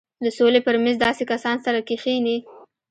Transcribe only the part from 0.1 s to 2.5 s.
د سولې پر مېز داسې کسان سره کښېني.